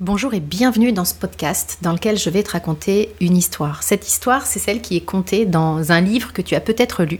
Bonjour 0.00 0.32
et 0.32 0.38
bienvenue 0.38 0.92
dans 0.92 1.04
ce 1.04 1.12
podcast 1.12 1.78
dans 1.82 1.92
lequel 1.92 2.16
je 2.16 2.30
vais 2.30 2.44
te 2.44 2.52
raconter 2.52 3.08
une 3.20 3.36
histoire. 3.36 3.82
Cette 3.82 4.06
histoire, 4.06 4.46
c'est 4.46 4.60
celle 4.60 4.80
qui 4.80 4.96
est 4.96 5.04
contée 5.04 5.44
dans 5.44 5.90
un 5.90 6.00
livre 6.00 6.32
que 6.32 6.40
tu 6.40 6.54
as 6.54 6.60
peut-être 6.60 7.02
lu 7.02 7.18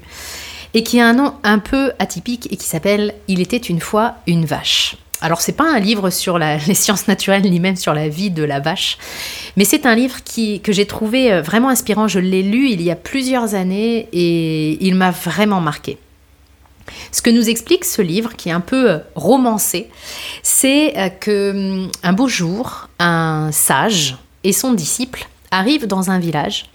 et 0.74 0.84
qui 0.84 1.00
a 1.00 1.08
un 1.08 1.14
nom 1.14 1.34
un 1.42 1.58
peu 1.58 1.90
atypique 1.98 2.46
et 2.52 2.56
qui 2.56 2.66
s'appelle 2.66 3.14
Il 3.26 3.40
était 3.40 3.56
une 3.56 3.80
fois 3.80 4.14
une 4.28 4.44
vache. 4.44 4.94
Alors 5.20 5.40
c'est 5.40 5.56
pas 5.56 5.68
un 5.68 5.80
livre 5.80 6.10
sur 6.10 6.38
les 6.38 6.74
sciences 6.74 7.08
naturelles 7.08 7.50
ni 7.50 7.58
même 7.58 7.74
sur 7.74 7.94
la 7.94 8.08
vie 8.08 8.30
de 8.30 8.44
la 8.44 8.60
vache, 8.60 8.96
mais 9.56 9.64
c'est 9.64 9.84
un 9.84 9.96
livre 9.96 10.22
qui, 10.22 10.60
que 10.60 10.70
j'ai 10.70 10.86
trouvé 10.86 11.32
euh, 11.32 11.42
vraiment 11.42 11.70
inspirant. 11.70 12.06
Je 12.06 12.20
l'ai 12.20 12.44
lu 12.44 12.70
il 12.70 12.80
y 12.80 12.92
a 12.92 12.96
plusieurs 12.96 13.56
années 13.56 14.08
et 14.12 14.86
il 14.86 14.94
m'a 14.94 15.10
vraiment 15.10 15.60
marqué. 15.60 15.98
Ce 17.12 17.22
que 17.22 17.30
nous 17.30 17.48
explique 17.48 17.84
ce 17.84 18.02
livre, 18.02 18.34
qui 18.36 18.48
est 18.48 18.52
un 18.52 18.60
peu 18.60 18.90
euh, 18.90 18.98
romancé, 19.14 19.88
c'est 20.42 20.96
euh, 20.96 21.08
que 21.08 21.50
hum, 21.50 21.90
un 22.02 22.12
beau 22.12 22.28
jour, 22.28 22.88
un 22.98 23.50
sage 23.52 24.16
et 24.44 24.52
son 24.52 24.72
disciple 24.72 25.26
arrivent 25.50 25.86
dans 25.86 26.10
un 26.10 26.18
village 26.18 26.66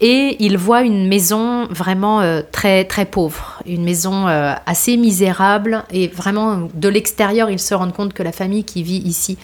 et 0.00 0.36
ils 0.40 0.58
voient 0.58 0.82
une 0.82 1.06
maison 1.06 1.68
vraiment 1.70 2.20
euh, 2.20 2.42
très 2.50 2.84
très 2.84 3.04
pauvre, 3.04 3.62
une 3.64 3.84
maison 3.84 4.26
assez 4.26 4.96
misérable 4.96 5.84
et 5.92 6.08
vraiment 6.08 6.68
de 6.74 6.88
l'extérieur 6.88 7.48
ils 7.48 7.60
se 7.60 7.74
rendent 7.74 7.94
compte 7.94 8.12
que 8.12 8.24
la 8.24 8.32
famille 8.32 8.64
qui 8.64 8.82
vit 8.82 8.98
ici 8.98 9.38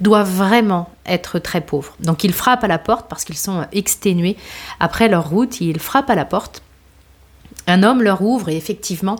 doit 0.00 0.24
vraiment 0.24 0.90
être 1.06 1.38
très 1.38 1.60
pauvre. 1.60 1.94
Donc 2.00 2.24
ils 2.24 2.32
frappent 2.32 2.64
à 2.64 2.68
la 2.68 2.78
porte 2.78 3.06
parce 3.08 3.24
qu'ils 3.24 3.36
sont 3.36 3.64
exténués 3.70 4.36
après 4.80 5.08
leur 5.08 5.30
route, 5.30 5.60
ils 5.60 5.78
frappent 5.78 6.10
à 6.10 6.16
la 6.16 6.24
porte 6.24 6.62
un 7.66 7.82
homme 7.82 8.02
leur 8.02 8.22
ouvre 8.22 8.48
et 8.48 8.56
effectivement, 8.56 9.16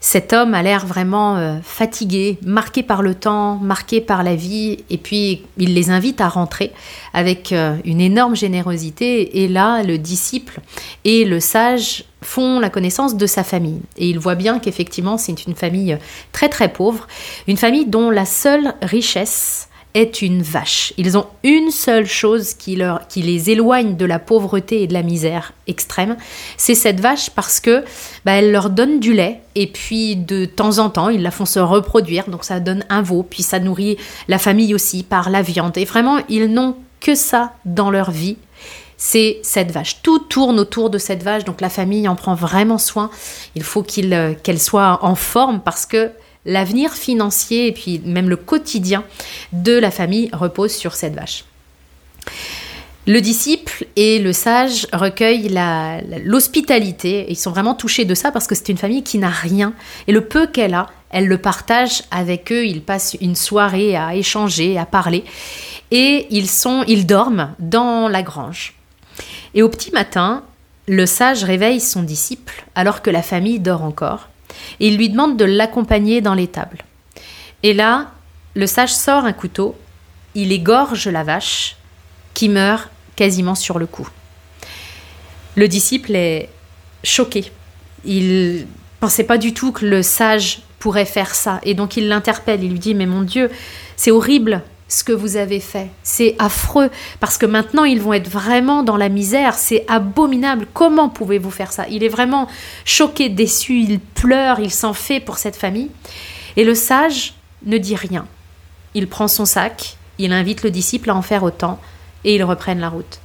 cet 0.00 0.32
homme 0.32 0.54
a 0.54 0.62
l'air 0.62 0.86
vraiment 0.86 1.36
euh, 1.36 1.56
fatigué, 1.62 2.38
marqué 2.44 2.82
par 2.82 3.02
le 3.02 3.14
temps, 3.14 3.56
marqué 3.56 4.00
par 4.00 4.22
la 4.22 4.36
vie, 4.36 4.78
et 4.90 4.96
puis 4.96 5.42
il 5.56 5.74
les 5.74 5.90
invite 5.90 6.20
à 6.20 6.28
rentrer 6.28 6.72
avec 7.14 7.52
euh, 7.52 7.76
une 7.84 8.00
énorme 8.00 8.36
générosité. 8.36 9.42
Et 9.42 9.48
là, 9.48 9.82
le 9.82 9.98
disciple 9.98 10.60
et 11.04 11.24
le 11.24 11.40
sage 11.40 12.04
font 12.22 12.60
la 12.60 12.70
connaissance 12.70 13.16
de 13.16 13.26
sa 13.26 13.42
famille. 13.42 13.80
Et 13.96 14.08
il 14.08 14.18
voit 14.18 14.34
bien 14.34 14.60
qu'effectivement, 14.60 15.18
c'est 15.18 15.46
une 15.46 15.54
famille 15.54 15.98
très 16.32 16.48
très 16.48 16.72
pauvre, 16.72 17.06
une 17.48 17.56
famille 17.56 17.86
dont 17.86 18.10
la 18.10 18.24
seule 18.24 18.74
richesse 18.82 19.68
est 19.94 20.22
une 20.22 20.42
vache. 20.42 20.92
Ils 20.96 21.16
ont 21.16 21.26
une 21.42 21.70
seule 21.70 22.06
chose 22.06 22.54
qui, 22.54 22.76
leur, 22.76 23.06
qui 23.08 23.22
les 23.22 23.50
éloigne 23.50 23.96
de 23.96 24.04
la 24.04 24.18
pauvreté 24.18 24.82
et 24.82 24.86
de 24.86 24.92
la 24.92 25.02
misère 25.02 25.52
extrême, 25.66 26.16
c'est 26.56 26.74
cette 26.74 27.00
vache 27.00 27.30
parce 27.30 27.60
que 27.60 27.84
bah, 28.24 28.32
elle 28.32 28.52
leur 28.52 28.70
donne 28.70 29.00
du 29.00 29.12
lait 29.12 29.40
et 29.54 29.66
puis 29.66 30.16
de 30.16 30.44
temps 30.44 30.78
en 30.78 30.90
temps 30.90 31.08
ils 31.08 31.22
la 31.22 31.30
font 31.30 31.46
se 31.46 31.58
reproduire, 31.58 32.28
donc 32.28 32.44
ça 32.44 32.60
donne 32.60 32.84
un 32.88 33.02
veau, 33.02 33.22
puis 33.22 33.42
ça 33.42 33.58
nourrit 33.58 33.96
la 34.28 34.38
famille 34.38 34.74
aussi 34.74 35.02
par 35.02 35.30
la 35.30 35.42
viande. 35.42 35.76
Et 35.76 35.84
vraiment, 35.84 36.18
ils 36.28 36.46
n'ont 36.46 36.76
que 37.00 37.14
ça 37.14 37.52
dans 37.64 37.90
leur 37.90 38.10
vie 38.10 38.36
c'est 39.00 39.38
cette 39.42 39.70
vache. 39.70 40.02
Tout 40.02 40.18
tourne 40.18 40.58
autour 40.58 40.90
de 40.90 40.98
cette 40.98 41.22
vache, 41.22 41.44
donc 41.44 41.60
la 41.60 41.70
famille 41.70 42.08
en 42.08 42.16
prend 42.16 42.34
vraiment 42.34 42.78
soin. 42.78 43.10
Il 43.54 43.62
faut 43.62 43.86
euh, 43.98 44.34
qu'elle 44.42 44.60
soit 44.60 44.98
en 45.02 45.14
forme 45.14 45.60
parce 45.60 45.86
que 45.86 46.10
l'avenir 46.46 46.92
financier 46.94 47.66
et 47.66 47.72
puis 47.72 48.00
même 48.04 48.28
le 48.28 48.36
quotidien 48.36 49.04
de 49.52 49.72
la 49.72 49.90
famille 49.90 50.30
repose 50.32 50.72
sur 50.72 50.94
cette 50.94 51.14
vache. 51.14 51.44
Le 53.08 53.22
disciple 53.22 53.86
et 53.96 54.18
le 54.18 54.34
sage 54.34 54.86
recueillent 54.92 55.50
l'hospitalité. 56.24 57.24
Ils 57.30 57.38
sont 57.38 57.50
vraiment 57.50 57.74
touchés 57.74 58.04
de 58.04 58.14
ça 58.14 58.30
parce 58.30 58.46
que 58.46 58.54
c'est 58.54 58.68
une 58.68 58.76
famille 58.76 59.02
qui 59.02 59.16
n'a 59.16 59.30
rien. 59.30 59.72
Et 60.08 60.12
le 60.12 60.26
peu 60.26 60.46
qu'elle 60.46 60.74
a, 60.74 60.88
elle 61.08 61.26
le 61.26 61.38
partage 61.38 62.02
avec 62.10 62.52
eux. 62.52 62.66
Ils 62.66 62.82
passent 62.82 63.16
une 63.22 63.34
soirée 63.34 63.96
à 63.96 64.14
échanger, 64.14 64.76
à 64.76 64.84
parler. 64.84 65.24
Et 65.90 66.26
ils, 66.28 66.50
sont, 66.50 66.84
ils 66.86 67.06
dorment 67.06 67.54
dans 67.60 68.08
la 68.08 68.22
grange. 68.22 68.74
Et 69.54 69.62
au 69.62 69.70
petit 69.70 69.90
matin, 69.90 70.44
le 70.86 71.06
sage 71.06 71.44
réveille 71.44 71.80
son 71.80 72.02
disciple 72.02 72.66
alors 72.74 73.00
que 73.00 73.08
la 73.08 73.22
famille 73.22 73.58
dort 73.58 73.84
encore 73.84 74.27
et 74.80 74.88
il 74.88 74.96
lui 74.96 75.08
demande 75.08 75.36
de 75.36 75.44
l'accompagner 75.44 76.20
dans 76.20 76.34
l'étable. 76.34 76.78
Et 77.62 77.74
là, 77.74 78.12
le 78.54 78.66
sage 78.66 78.94
sort 78.94 79.24
un 79.24 79.32
couteau, 79.32 79.76
il 80.34 80.52
égorge 80.52 81.08
la 81.08 81.24
vache, 81.24 81.76
qui 82.34 82.48
meurt 82.48 82.88
quasiment 83.16 83.54
sur 83.54 83.78
le 83.78 83.86
coup. 83.86 84.08
Le 85.56 85.66
disciple 85.66 86.14
est 86.14 86.48
choqué. 87.02 87.50
Il 88.04 88.66
pensait 89.00 89.24
pas 89.24 89.38
du 89.38 89.54
tout 89.54 89.72
que 89.72 89.84
le 89.84 90.02
sage 90.02 90.60
pourrait 90.78 91.04
faire 91.04 91.34
ça, 91.34 91.60
et 91.64 91.74
donc 91.74 91.96
il 91.96 92.08
l'interpelle, 92.08 92.62
il 92.62 92.70
lui 92.70 92.78
dit, 92.78 92.94
mais 92.94 93.06
mon 93.06 93.22
Dieu, 93.22 93.50
c'est 93.96 94.12
horrible, 94.12 94.62
ce 94.88 95.04
que 95.04 95.12
vous 95.12 95.36
avez 95.36 95.60
fait. 95.60 95.88
C'est 96.02 96.34
affreux, 96.38 96.90
parce 97.20 97.36
que 97.38 97.46
maintenant 97.46 97.84
ils 97.84 98.00
vont 98.00 98.14
être 98.14 98.28
vraiment 98.28 98.82
dans 98.82 98.96
la 98.96 99.10
misère, 99.10 99.54
c'est 99.54 99.84
abominable. 99.86 100.66
Comment 100.72 101.10
pouvez-vous 101.10 101.50
faire 101.50 101.72
ça? 101.72 101.86
Il 101.88 102.02
est 102.02 102.08
vraiment 102.08 102.48
choqué, 102.84 103.28
déçu, 103.28 103.80
il 103.80 104.00
pleure, 104.00 104.60
il 104.60 104.70
s'en 104.70 104.94
fait 104.94 105.20
pour 105.20 105.38
cette 105.38 105.56
famille. 105.56 105.90
Et 106.56 106.64
le 106.64 106.74
sage 106.74 107.34
ne 107.64 107.78
dit 107.78 107.94
rien. 107.94 108.26
Il 108.94 109.08
prend 109.08 109.28
son 109.28 109.44
sac, 109.44 109.98
il 110.18 110.32
invite 110.32 110.62
le 110.62 110.70
disciple 110.70 111.10
à 111.10 111.14
en 111.14 111.22
faire 111.22 111.42
autant, 111.42 111.78
et 112.24 112.34
ils 112.34 112.44
reprennent 112.44 112.80
la 112.80 112.88
route. 112.88 113.20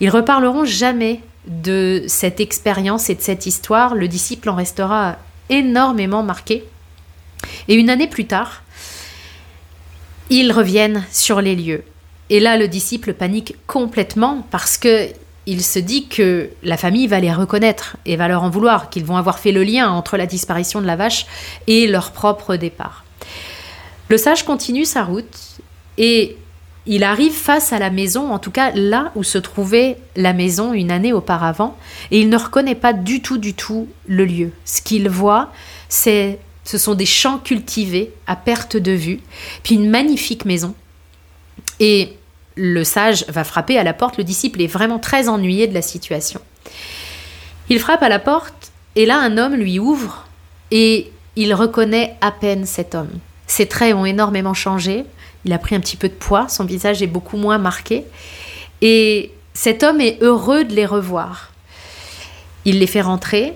Ils 0.00 0.10
reparleront 0.10 0.64
jamais 0.64 1.20
de 1.46 2.04
cette 2.06 2.40
expérience 2.40 3.08
et 3.10 3.14
de 3.14 3.22
cette 3.22 3.46
histoire. 3.46 3.94
Le 3.94 4.06
disciple 4.08 4.48
en 4.48 4.54
restera 4.54 5.16
énormément 5.48 6.22
marqué. 6.22 6.64
Et 7.68 7.74
une 7.74 7.90
année 7.90 8.08
plus 8.08 8.26
tard, 8.26 8.62
ils 10.30 10.52
reviennent 10.52 11.04
sur 11.10 11.40
les 11.40 11.56
lieux. 11.56 11.84
Et 12.30 12.40
là, 12.40 12.56
le 12.56 12.68
disciple 12.68 13.14
panique 13.14 13.56
complètement 13.66 14.46
parce 14.50 14.78
que 14.78 15.08
il 15.46 15.62
se 15.62 15.78
dit 15.78 16.08
que 16.08 16.50
la 16.64 16.76
famille 16.76 17.06
va 17.06 17.20
les 17.20 17.32
reconnaître 17.32 17.96
et 18.04 18.16
va 18.16 18.26
leur 18.26 18.42
en 18.42 18.50
vouloir, 18.50 18.90
qu'ils 18.90 19.04
vont 19.04 19.16
avoir 19.16 19.38
fait 19.38 19.52
le 19.52 19.62
lien 19.62 19.88
entre 19.88 20.16
la 20.16 20.26
disparition 20.26 20.80
de 20.80 20.86
la 20.86 20.96
vache 20.96 21.26
et 21.68 21.86
leur 21.86 22.10
propre 22.10 22.56
départ. 22.56 23.04
Le 24.08 24.18
sage 24.18 24.44
continue 24.44 24.84
sa 24.84 25.04
route 25.04 25.38
et 25.98 26.36
il 26.86 27.04
arrive 27.04 27.32
face 27.32 27.72
à 27.72 27.78
la 27.78 27.90
maison, 27.90 28.32
en 28.32 28.38
tout 28.38 28.50
cas 28.50 28.70
là 28.74 29.12
où 29.14 29.24
se 29.24 29.38
trouvait 29.38 29.98
la 30.14 30.32
maison 30.32 30.72
une 30.72 30.92
année 30.92 31.12
auparavant, 31.12 31.76
et 32.10 32.20
il 32.20 32.28
ne 32.28 32.36
reconnaît 32.36 32.76
pas 32.76 32.92
du 32.92 33.22
tout, 33.22 33.38
du 33.38 33.54
tout 33.54 33.88
le 34.06 34.24
lieu. 34.24 34.52
Ce 34.64 34.82
qu'il 34.82 35.08
voit, 35.08 35.52
c'est 35.88 36.38
ce 36.66 36.78
sont 36.78 36.94
des 36.94 37.06
champs 37.06 37.38
cultivés 37.38 38.12
à 38.26 38.34
perte 38.34 38.76
de 38.76 38.90
vue, 38.90 39.20
puis 39.62 39.76
une 39.76 39.88
magnifique 39.88 40.44
maison. 40.44 40.74
Et 41.78 42.18
le 42.56 42.82
sage 42.82 43.24
va 43.28 43.44
frapper 43.44 43.78
à 43.78 43.84
la 43.84 43.94
porte, 43.94 44.18
le 44.18 44.24
disciple 44.24 44.60
est 44.60 44.66
vraiment 44.66 44.98
très 44.98 45.28
ennuyé 45.28 45.68
de 45.68 45.74
la 45.74 45.82
situation. 45.82 46.40
Il 47.68 47.78
frappe 47.78 48.02
à 48.02 48.08
la 48.08 48.18
porte, 48.18 48.72
et 48.96 49.06
là 49.06 49.18
un 49.18 49.38
homme 49.38 49.54
lui 49.54 49.78
ouvre, 49.78 50.26
et 50.72 51.12
il 51.36 51.54
reconnaît 51.54 52.16
à 52.20 52.32
peine 52.32 52.66
cet 52.66 52.96
homme. 52.96 53.12
Ses 53.46 53.66
traits 53.66 53.94
ont 53.94 54.04
énormément 54.04 54.54
changé, 54.54 55.04
il 55.44 55.52
a 55.52 55.58
pris 55.58 55.76
un 55.76 55.80
petit 55.80 55.96
peu 55.96 56.08
de 56.08 56.14
poids, 56.14 56.48
son 56.48 56.64
visage 56.64 57.00
est 57.00 57.06
beaucoup 57.06 57.36
moins 57.36 57.58
marqué, 57.58 58.02
et 58.82 59.30
cet 59.54 59.84
homme 59.84 60.00
est 60.00 60.20
heureux 60.20 60.64
de 60.64 60.74
les 60.74 60.86
revoir. 60.86 61.52
Il 62.64 62.80
les 62.80 62.88
fait 62.88 63.02
rentrer, 63.02 63.54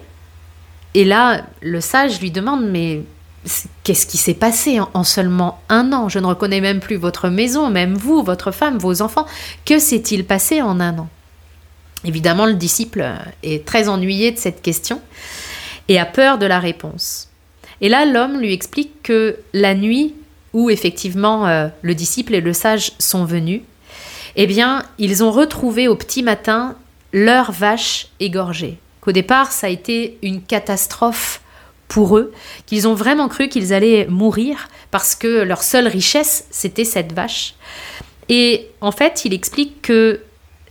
et 0.94 1.04
là, 1.04 1.42
le 1.60 1.80
sage 1.80 2.20
lui 2.20 2.30
demande, 2.30 2.64
mais 2.68 3.02
qu'est-ce 3.84 4.06
qui 4.06 4.16
s'est 4.18 4.34
passé 4.34 4.80
en, 4.80 5.04
seulement 5.04 5.60
un 5.68 5.92
an 5.92 6.08
Je 6.08 6.18
ne 6.18 6.26
reconnais 6.26 6.60
même 6.60 6.80
plus 6.80 6.96
votre 6.96 7.28
maison, 7.28 7.70
même 7.70 7.94
vous, 7.94 8.22
votre 8.22 8.50
femme, 8.50 8.78
vos 8.78 9.02
enfants. 9.02 9.26
Que 9.64 9.78
s'est-il 9.78 10.24
passé 10.24 10.62
en 10.62 10.80
un 10.80 10.98
an 10.98 11.08
Évidemment, 12.04 12.46
le 12.46 12.54
disciple 12.54 13.06
est 13.42 13.64
très 13.64 13.88
ennuyé 13.88 14.32
de 14.32 14.38
cette 14.38 14.62
question 14.62 15.00
et 15.88 15.98
a 15.98 16.06
peur 16.06 16.38
de 16.38 16.46
la 16.46 16.58
réponse. 16.58 17.28
Et 17.80 17.88
là, 17.88 18.04
l'homme 18.04 18.40
lui 18.40 18.52
explique 18.52 19.02
que 19.02 19.36
la 19.52 19.74
nuit 19.74 20.14
où 20.52 20.70
effectivement 20.70 21.46
euh, 21.46 21.68
le 21.82 21.94
disciple 21.94 22.34
et 22.34 22.40
le 22.40 22.52
sage 22.52 22.92
sont 22.98 23.24
venus, 23.24 23.62
eh 24.36 24.46
bien, 24.46 24.84
ils 24.98 25.22
ont 25.22 25.30
retrouvé 25.30 25.88
au 25.88 25.94
petit 25.94 26.22
matin 26.22 26.76
leur 27.12 27.52
vache 27.52 28.08
égorgée 28.18 28.78
qu'au 29.00 29.12
départ, 29.12 29.52
ça 29.52 29.66
a 29.66 29.70
été 29.70 30.18
une 30.22 30.42
catastrophe 30.42 31.40
pour 31.88 32.16
eux, 32.16 32.32
qu'ils 32.66 32.86
ont 32.86 32.94
vraiment 32.94 33.28
cru 33.28 33.48
qu'ils 33.48 33.74
allaient 33.74 34.06
mourir 34.08 34.68
parce 34.90 35.14
que 35.16 35.42
leur 35.42 35.62
seule 35.62 35.88
richesse, 35.88 36.46
c'était 36.50 36.84
cette 36.84 37.12
vache. 37.12 37.54
Et 38.28 38.68
en 38.80 38.92
fait, 38.92 39.24
il 39.24 39.34
explique 39.34 39.82
que 39.82 40.20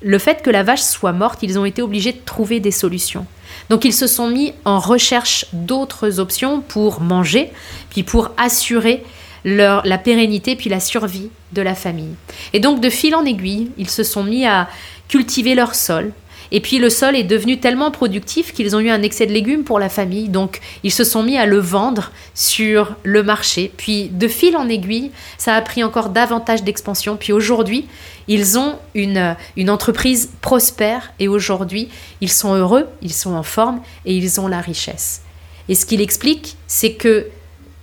le 0.01 0.17
fait 0.17 0.41
que 0.41 0.49
la 0.49 0.63
vache 0.63 0.81
soit 0.81 1.11
morte, 1.11 1.39
ils 1.43 1.59
ont 1.59 1.65
été 1.65 1.81
obligés 1.81 2.13
de 2.13 2.21
trouver 2.23 2.61
des 2.61 2.71
solutions. 2.71 3.25
Donc 3.69 3.83
ils 3.83 3.93
se 3.93 4.07
sont 4.07 4.29
mis 4.29 4.53
en 4.63 4.79
recherche 4.79 5.45
d'autres 5.51 6.19
options 6.19 6.61
pour 6.61 7.01
manger, 7.01 7.51
puis 7.89 8.03
pour 8.03 8.31
assurer 8.37 9.03
leur, 9.43 9.85
la 9.85 9.97
pérennité, 9.97 10.55
puis 10.55 10.69
la 10.69 10.79
survie 10.79 11.29
de 11.51 11.61
la 11.61 11.75
famille. 11.75 12.15
Et 12.53 12.59
donc 12.59 12.79
de 12.79 12.89
fil 12.89 13.13
en 13.13 13.25
aiguille, 13.25 13.71
ils 13.77 13.89
se 13.89 14.03
sont 14.03 14.23
mis 14.23 14.45
à 14.45 14.69
cultiver 15.09 15.55
leur 15.55 15.75
sol, 15.75 16.13
Et 16.51 16.61
puis 16.61 16.79
le 16.79 16.89
sol 16.89 17.15
est 17.15 17.23
devenu 17.23 17.59
tellement 17.59 17.91
productif 17.91 18.53
qu'ils 18.53 18.75
ont 18.75 18.79
eu 18.79 18.89
un 18.89 19.01
excès 19.01 19.27
de 19.27 19.31
légumes 19.31 19.63
pour 19.63 19.79
la 19.79 19.89
famille. 19.89 20.29
Donc 20.29 20.59
ils 20.83 20.91
se 20.91 21.03
sont 21.03 21.23
mis 21.23 21.37
à 21.37 21.45
le 21.45 21.59
vendre 21.59 22.11
sur 22.33 22.95
le 23.03 23.23
marché. 23.23 23.71
Puis 23.77 24.09
de 24.09 24.27
fil 24.27 24.57
en 24.57 24.67
aiguille, 24.67 25.11
ça 25.37 25.55
a 25.55 25.61
pris 25.61 25.83
encore 25.83 26.09
davantage 26.09 26.63
d'expansion. 26.63 27.17
Puis 27.17 27.33
aujourd'hui, 27.33 27.87
ils 28.27 28.57
ont 28.57 28.77
une, 28.95 29.35
une 29.57 29.69
entreprise 29.69 30.29
prospère 30.41 31.13
et 31.19 31.27
aujourd'hui, 31.27 31.89
ils 32.21 32.31
sont 32.31 32.55
heureux, 32.55 32.87
ils 33.01 33.13
sont 33.13 33.33
en 33.33 33.43
forme 33.43 33.81
et 34.05 34.15
ils 34.15 34.39
ont 34.39 34.47
la 34.47 34.61
richesse. 34.61 35.21
Et 35.67 35.75
ce 35.75 35.85
qu'il 35.85 36.01
explique, 36.01 36.57
c'est 36.67 36.93
que 36.93 37.27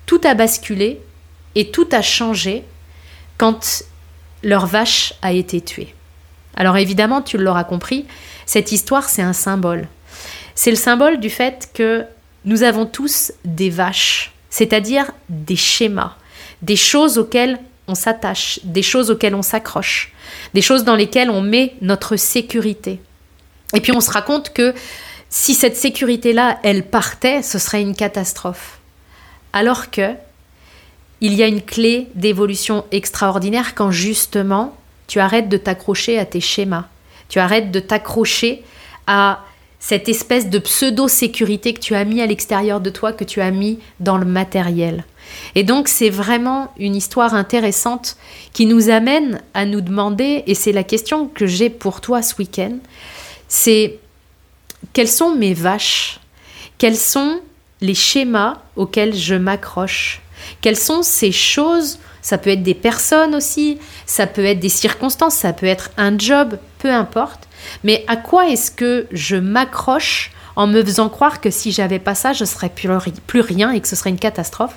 tout 0.07 0.21
a 0.25 0.35
basculé 0.35 1.01
et 1.55 1.71
tout 1.71 1.89
a 1.93 2.03
changé 2.03 2.65
quand 3.39 3.83
leur 4.43 4.67
vache 4.67 5.15
a 5.23 5.33
été 5.33 5.61
tuée. 5.61 5.96
Alors 6.57 6.77
évidemment, 6.77 7.23
tu 7.23 7.39
l'auras 7.39 7.65
compris, 7.65 8.07
cette 8.47 8.73
histoire, 8.73 9.09
c'est 9.09 9.23
un 9.23 9.33
symbole. 9.33 9.89
C'est 10.55 10.71
le 10.71 10.77
symbole 10.77 11.21
du 11.21 11.31
fait 11.31 11.71
que 11.75 12.05
nous 12.45 12.63
avons 12.63 12.87
tous 12.87 13.33
des 13.45 13.71
vaches, 13.71 14.33
c'est-à-dire 14.51 15.13
des 15.29 15.57
schémas, 15.57 16.17
des 16.63 16.77
choses 16.77 17.19
auxquelles 17.19 17.59
on 17.89 17.95
s'attache, 17.95 18.61
des 18.65 18.83
choses 18.83 19.11
auxquelles 19.11 19.35
on 19.35 19.43
s'accroche, 19.43 20.13
des 20.55 20.63
choses 20.63 20.85
dans 20.85 20.97
lesquelles 20.97 21.31
on 21.31 21.43
met 21.43 21.75
notre 21.83 22.17
sécurité. 22.17 23.01
Et 23.75 23.81
puis 23.81 23.93
on 23.93 24.01
se 24.01 24.11
raconte 24.11 24.53
que 24.53 24.75
si 25.29 25.55
cette 25.55 25.77
sécurité-là, 25.77 26.59
elle 26.63 26.85
partait, 26.85 27.43
ce 27.43 27.59
serait 27.59 27.83
une 27.83 27.95
catastrophe. 27.95 28.79
Alors 29.53 29.91
que 29.91 30.15
il 31.21 31.35
y 31.35 31.43
a 31.43 31.47
une 31.47 31.63
clé 31.63 32.09
d'évolution 32.15 32.85
extraordinaire 32.93 33.75
quand 33.75 33.91
justement 33.91 34.77
tu 35.07 35.21
arrêtes 35.21 35.49
de 35.49 35.57
t'accrocher 35.57 36.19
à 36.19 36.25
tes 36.25 36.41
schémas, 36.41 36.87
tu 37.29 37.39
arrêtes 37.39 37.71
de 37.71 37.81
t'accrocher 37.81 38.63
à 39.07 39.41
cette 39.79 40.09
espèce 40.09 40.49
de 40.49 40.59
pseudo-sécurité 40.59 41.75
que 41.75 41.81
tu 41.81 41.95
as 41.95 42.05
mis 42.05 42.21
à 42.21 42.27
l'extérieur 42.27 42.81
de 42.81 42.91
toi, 42.91 43.13
que 43.13 43.25
tu 43.25 43.41
as 43.41 43.51
mis 43.51 43.79
dans 44.01 44.17
le 44.17 44.25
matériel. 44.25 45.05
Et 45.55 45.65
donc 45.65 45.89
c'est 45.89 46.11
vraiment 46.11 46.73
une 46.79 46.97
histoire 46.97 47.35
intéressante 47.35 48.17
qui 48.53 48.67
nous 48.67 48.91
amène 48.91 49.41
à 49.55 49.65
nous 49.65 49.81
demander, 49.81 50.45
et 50.47 50.55
c'est 50.55 50.73
la 50.73 50.83
question 50.83 51.29
que 51.29 51.47
j'ai 51.47 51.71
pour 51.71 52.01
toi 52.01 52.23
ce 52.23 52.35
week-end, 52.39 52.79
c'est 53.49 53.99
quelles 54.93 55.09
sont 55.09 55.35
mes 55.35 55.55
vaches? 55.55 56.21
Quels 56.79 56.97
sont 56.97 57.41
les 57.81 57.95
schémas 57.95 58.59
auxquels 58.77 59.15
je 59.15 59.35
m'accroche? 59.35 60.21
Quelles 60.61 60.77
sont 60.77 61.03
ces 61.03 61.33
choses? 61.33 61.99
Ça 62.23 62.39
peut 62.39 62.51
être 62.51 62.63
des 62.63 62.75
personnes 62.75 63.35
aussi, 63.35 63.79
ça 64.05 64.27
peut 64.27 64.45
être 64.45 64.59
des 64.59 64.69
circonstances, 64.69 65.35
ça 65.35 65.53
peut 65.53 65.67
être 65.67 65.91
un 65.97 66.19
job, 66.19 66.59
peu 66.79 66.93
importe. 66.93 67.47
Mais 67.85 68.05
à 68.09 68.17
quoi 68.17 68.49
est-ce 68.49 68.71
que 68.71 69.07
je 69.13 69.37
m'accroche 69.37 70.33
en 70.57 70.67
me 70.67 70.83
faisant 70.83 71.09
croire 71.09 71.41
que 71.41 71.51
si 71.51 71.71
j'avais 71.71 71.99
pas 71.99 72.15
ça, 72.15 72.33
je 72.33 72.45
serais 72.45 72.69
plus, 72.69 72.89
plus 73.27 73.41
rien 73.41 73.71
et 73.71 73.81
que 73.81 73.87
ce 73.87 73.95
serait 73.95 74.11
une 74.11 74.19
catastrophe? 74.19 74.75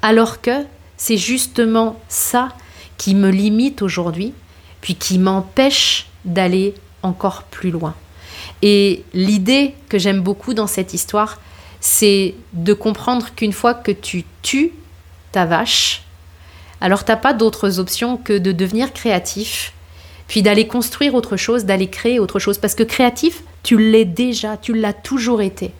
Alors 0.00 0.40
que 0.40 0.64
c'est 0.96 1.16
justement 1.16 2.00
ça 2.08 2.48
qui 2.96 3.14
me 3.14 3.30
limite 3.30 3.82
aujourd'hui, 3.82 4.32
puis 4.80 4.94
qui 4.94 5.18
m'empêche 5.18 6.06
d'aller 6.24 6.74
encore 7.02 7.44
plus 7.44 7.70
loin. 7.70 7.94
Et 8.62 9.04
l'idée 9.14 9.74
que 9.88 9.98
j'aime 9.98 10.20
beaucoup 10.20 10.54
dans 10.54 10.66
cette 10.66 10.94
histoire, 10.94 11.40
c'est 11.80 12.34
de 12.52 12.72
comprendre 12.72 13.34
qu'une 13.34 13.52
fois 13.52 13.74
que 13.74 13.92
tu 13.92 14.24
tues 14.42 14.72
ta 15.32 15.44
vache, 15.44 16.02
alors 16.80 17.04
t'as 17.04 17.16
pas 17.16 17.32
d'autres 17.32 17.78
options 17.80 18.16
que 18.16 18.38
de 18.38 18.52
devenir 18.52 18.92
créatif, 18.92 19.72
puis 20.28 20.42
d'aller 20.42 20.66
construire 20.66 21.14
autre 21.14 21.36
chose, 21.36 21.64
d'aller 21.64 21.88
créer 21.88 22.18
autre 22.18 22.38
chose. 22.38 22.58
Parce 22.58 22.74
que 22.74 22.82
créatif, 22.82 23.42
tu 23.62 23.78
l'es 23.78 24.04
déjà, 24.04 24.56
tu 24.56 24.74
l'as 24.74 24.92
toujours 24.92 25.42
été. 25.42 25.72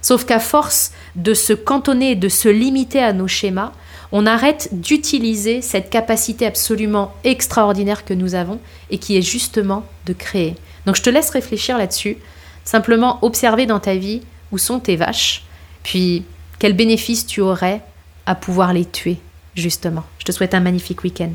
Sauf 0.00 0.24
qu'à 0.24 0.40
force 0.40 0.92
de 1.16 1.34
se 1.34 1.52
cantonner, 1.52 2.14
de 2.14 2.28
se 2.28 2.48
limiter 2.48 3.00
à 3.00 3.12
nos 3.12 3.28
schémas, 3.28 3.72
on 4.12 4.26
arrête 4.26 4.68
d'utiliser 4.72 5.62
cette 5.62 5.90
capacité 5.90 6.46
absolument 6.46 7.14
extraordinaire 7.24 8.04
que 8.04 8.14
nous 8.14 8.34
avons 8.34 8.60
et 8.90 8.98
qui 8.98 9.16
est 9.16 9.22
justement 9.22 9.84
de 10.06 10.12
créer. 10.12 10.56
Donc 10.86 10.96
je 10.96 11.02
te 11.02 11.10
laisse 11.10 11.30
réfléchir 11.30 11.78
là-dessus, 11.78 12.18
simplement 12.64 13.18
observer 13.22 13.66
dans 13.66 13.80
ta 13.80 13.94
vie 13.94 14.20
où 14.52 14.58
sont 14.58 14.78
tes 14.78 14.96
vaches, 14.96 15.44
puis 15.82 16.24
quel 16.58 16.74
bénéfice 16.74 17.26
tu 17.26 17.40
aurais 17.40 17.82
à 18.26 18.34
pouvoir 18.34 18.72
les 18.72 18.84
tuer, 18.84 19.18
justement. 19.54 20.04
Je 20.18 20.24
te 20.24 20.32
souhaite 20.32 20.54
un 20.54 20.60
magnifique 20.60 21.04
week-end. 21.04 21.34